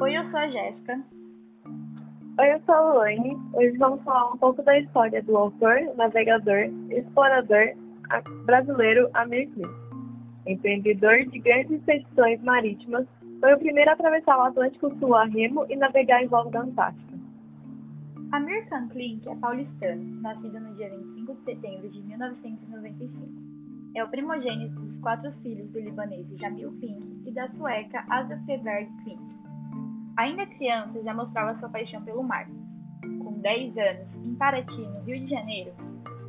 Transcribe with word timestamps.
Oi, 0.00 0.16
eu 0.16 0.28
sou 0.28 0.40
a 0.40 0.48
Jéssica. 0.48 1.00
Oi, 2.40 2.52
eu 2.52 2.60
sou 2.66 2.74
a 2.74 2.92
Luane. 2.94 3.36
Hoje 3.52 3.78
vamos 3.78 4.02
falar 4.02 4.32
um 4.32 4.36
pouco 4.38 4.60
da 4.64 4.76
história 4.76 5.22
do 5.22 5.36
autor, 5.36 5.94
navegador, 5.96 6.68
explorador 6.90 7.74
brasileiro 8.44 9.08
Amir 9.14 9.48
Klink. 9.50 9.72
Empreendedor 10.48 11.24
de 11.26 11.38
grandes 11.38 11.70
expedições 11.70 12.42
marítimas, 12.42 13.06
foi 13.38 13.54
o 13.54 13.58
primeiro 13.58 13.88
a 13.88 13.92
atravessar 13.92 14.36
o 14.36 14.42
Atlântico 14.42 14.92
Sul 14.98 15.14
a 15.14 15.26
remo 15.26 15.64
e 15.70 15.76
navegar 15.76 16.24
em 16.24 16.26
volta 16.26 16.50
da 16.50 16.62
Antártica. 16.62 17.14
Amir 18.32 18.66
Klink 18.90 19.28
é 19.28 19.34
paulistano, 19.36 20.20
nascido 20.22 20.58
no 20.58 20.74
dia 20.74 20.90
25 20.90 21.34
de 21.34 21.44
setembro 21.44 21.88
de 21.88 22.02
1995. 22.02 23.28
É 23.94 24.02
o 24.02 24.08
primogênito 24.08 24.74
dos 24.74 25.00
quatro 25.00 25.30
filhos 25.40 25.70
do 25.70 25.78
libanês 25.78 26.26
Jamil 26.40 26.72
Klink 26.80 27.22
e 27.28 27.30
da 27.30 27.48
sueca 27.52 28.04
Asa 28.08 28.36
Seberg 28.44 28.90
Klink. 29.04 29.33
Ainda 30.16 30.46
criança, 30.46 31.02
já 31.02 31.12
mostrava 31.12 31.58
sua 31.58 31.68
paixão 31.68 32.00
pelo 32.02 32.22
mar. 32.22 32.46
Com 33.22 33.32
10 33.40 33.76
anos, 33.76 34.14
em 34.24 34.34
Paraty, 34.36 34.72
no 34.72 35.00
Rio 35.02 35.18
de 35.20 35.28
Janeiro, 35.28 35.72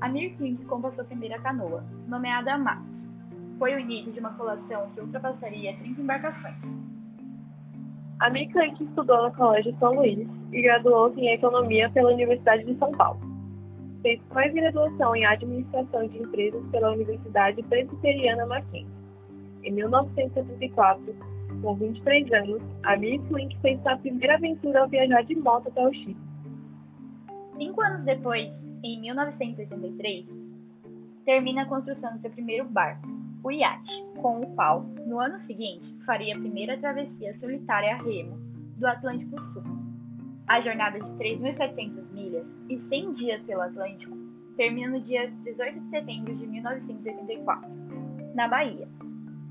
Amir 0.00 0.36
Klink 0.36 0.64
comprou 0.66 0.92
sua 0.94 1.04
primeira 1.04 1.38
canoa, 1.40 1.84
nomeada 2.06 2.56
Max. 2.58 2.82
Foi 3.58 3.74
o 3.74 3.80
início 3.80 4.12
de 4.12 4.20
uma 4.20 4.34
colação 4.34 4.90
que 4.90 5.00
ultrapassaria 5.00 5.76
30 5.76 6.00
embarcações. 6.00 6.56
Amir 8.20 8.52
Klink 8.52 8.84
estudou 8.84 9.24
no 9.24 9.34
Colégio 9.34 9.76
São 9.80 9.94
Luís 9.94 10.28
e 10.52 10.62
graduou-se 10.62 11.20
em 11.20 11.32
Economia 11.32 11.90
pela 11.90 12.12
Universidade 12.12 12.64
de 12.64 12.78
São 12.78 12.92
Paulo. 12.92 13.20
Fez 14.02 14.20
pós-graduação 14.32 15.16
em 15.16 15.26
Administração 15.26 16.06
de 16.06 16.18
Empresas 16.18 16.64
pela 16.70 16.92
Universidade 16.92 17.62
Presbiteriana 17.64 18.46
Mackenzie. 18.46 18.86
Em 19.64 19.72
1974, 19.72 21.31
com 21.62 21.76
23 21.76 22.32
anos, 22.32 22.62
a 22.82 22.96
Miss 22.96 23.22
Link 23.30 23.56
fez 23.60 23.80
sua 23.82 23.96
primeira 23.96 24.34
aventura 24.34 24.80
ao 24.80 24.88
viajar 24.88 25.22
de 25.22 25.36
moto 25.36 25.68
até 25.68 25.86
o 25.86 25.92
Chile. 25.94 26.16
Cinco 27.56 27.80
anos 27.80 28.04
depois, 28.04 28.50
em 28.82 29.00
1983, 29.00 30.26
termina 31.24 31.62
a 31.62 31.66
construção 31.66 32.16
do 32.16 32.20
seu 32.20 32.30
primeiro 32.30 32.64
barco, 32.68 33.08
o 33.44 33.50
iate, 33.50 34.04
com 34.20 34.40
o 34.40 34.46
qual, 34.54 34.82
no 35.06 35.20
ano 35.20 35.38
seguinte, 35.46 35.96
faria 36.04 36.34
a 36.34 36.38
primeira 36.38 36.76
travessia 36.78 37.38
solitária 37.38 37.94
a 37.94 38.02
remo 38.02 38.36
do 38.76 38.86
Atlântico 38.86 39.40
Sul. 39.52 39.62
A 40.48 40.60
jornada 40.60 40.98
de 40.98 41.06
3.700 41.12 42.12
milhas 42.12 42.46
e 42.68 42.78
100 42.88 43.14
dias 43.14 43.42
pelo 43.42 43.62
Atlântico 43.62 44.16
termina 44.56 44.90
no 44.90 45.00
dia 45.00 45.30
18 45.44 45.80
de 45.80 45.90
setembro 45.90 46.34
de 46.34 46.46
1984, 46.46 47.70
na 48.34 48.48
Bahia, 48.48 48.88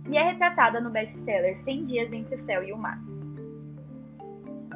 e 0.10 0.18
é 0.18 0.32
retratada 0.32 0.80
no 0.80 0.90
best-seller 0.90 1.58
100 1.64 1.86
Dias 1.86 2.14
Entre 2.14 2.36
o 2.36 2.46
Céu 2.46 2.64
e 2.64 2.74
o 2.74 2.78
Mar. 2.78 3.00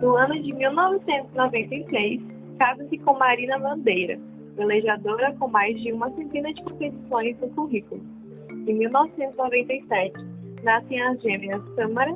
No 0.01 0.15
ano 0.15 0.41
de 0.41 0.53
1996, 0.53 2.21
casa-se 2.59 2.97
com 2.99 3.13
Marina 3.13 3.57
Bandeira, 3.57 4.19
velejadora 4.55 5.33
com 5.39 5.47
mais 5.47 5.79
de 5.81 5.91
uma 5.91 6.09
centena 6.11 6.53
de 6.53 6.63
competições 6.63 7.39
no 7.39 7.49
currículo. 7.49 8.01
Em 8.67 8.73
1997, 8.73 10.13
nascem 10.63 11.01
as 11.01 11.21
gêmeas 11.21 11.61
Samara 11.75 12.15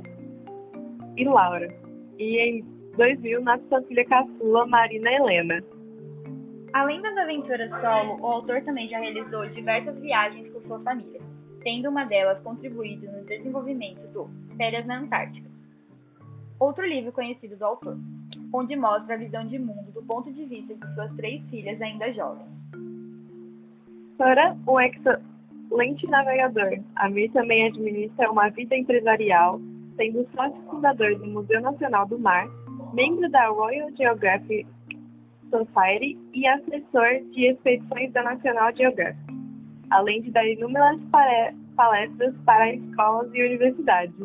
e 1.16 1.24
Laura, 1.26 1.74
e 2.18 2.38
em 2.38 2.66
2000 2.98 3.42
nasce 3.42 3.68
sua 3.70 3.82
filha 3.84 4.06
caçula 4.06 4.66
Marina 4.68 5.12
Helena. 5.12 5.64
Além 6.74 7.02
das 7.02 7.18
aventuras 7.18 7.70
solo, 7.82 8.18
o 8.22 8.26
autor 8.26 8.62
também 8.62 8.88
já 8.90 9.00
realizou 9.00 9.48
diversas 9.50 9.98
viagens 10.00 10.52
com 10.52 10.62
sua 10.62 10.80
família, 10.82 11.22
tendo 11.64 11.90
uma 11.90 12.06
delas 12.06 12.42
contribuído 12.42 13.12
no 13.12 13.24
desenvolvimento 13.26 14.08
do 14.14 14.30
Férias 14.58 14.86
na 14.86 15.00
Antártica. 15.00 15.50
Outro 16.60 16.86
livro 16.86 17.12
conhecido 17.12 17.56
do 17.56 17.66
autor, 17.66 17.98
onde 18.54 18.76
mostra 18.76 19.16
a 19.16 19.18
visão 19.18 19.48
de 19.48 19.58
mundo 19.58 19.92
do 19.94 20.04
ponto 20.04 20.32
de 20.32 20.46
vista 20.46 20.74
de 20.76 20.94
suas 20.94 21.14
três 21.16 21.42
filhas 21.50 21.82
ainda 21.82 22.12
jovens. 22.14 22.50
Para 24.18 24.58
o 24.68 24.80
excelente 24.80 26.06
navegador, 26.08 26.80
Amir 26.98 27.32
também 27.32 27.68
administra 27.68 28.30
uma 28.30 28.50
vida 28.50 28.76
empresarial, 28.76 29.62
sendo 29.96 30.28
sócio 30.36 30.62
fundador 30.70 31.18
do 31.18 31.28
Museu 31.28 31.62
Nacional 31.62 32.06
do 32.06 32.20
Mar 32.20 32.48
membro 32.94 33.30
da 33.30 33.48
Royal 33.48 33.90
Geographic 33.96 34.68
Society 35.50 36.18
e 36.34 36.48
assessor 36.48 37.22
de 37.32 37.52
expedições 37.52 38.12
da 38.14 38.24
National 38.24 38.76
Geographic, 38.76 39.29
além 39.92 40.22
de 40.22 40.32
dar 40.32 40.46
inúmeras 40.48 41.00
palestras 41.76 42.36
para 42.46 42.74
escolas 42.74 43.30
e 43.34 43.42
universidades. 43.42 44.16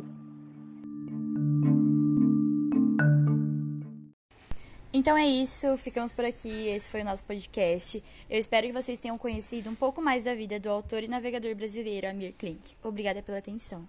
Então 4.92 5.18
é 5.18 5.26
isso, 5.26 5.76
ficamos 5.76 6.12
por 6.12 6.24
aqui. 6.24 6.68
Esse 6.68 6.88
foi 6.88 7.02
o 7.02 7.04
nosso 7.04 7.24
podcast. 7.24 8.02
Eu 8.30 8.38
espero 8.38 8.68
que 8.68 8.72
vocês 8.72 9.00
tenham 9.00 9.18
conhecido 9.18 9.68
um 9.68 9.74
pouco 9.74 10.00
mais 10.00 10.24
da 10.24 10.34
vida 10.36 10.60
do 10.60 10.70
autor 10.70 11.02
e 11.02 11.08
navegador 11.08 11.54
brasileiro 11.56 12.08
Amir 12.08 12.32
Klink. 12.38 12.74
Obrigada 12.82 13.20
pela 13.20 13.38
atenção. 13.38 13.88